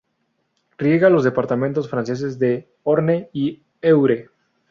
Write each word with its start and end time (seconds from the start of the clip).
Riega 0.79 1.11
los 1.11 1.23
departamentos 1.23 1.87
franceses 1.87 2.39
de 2.39 2.71
Orne 2.81 3.29
y 3.33 3.61
Eure. 3.83 4.31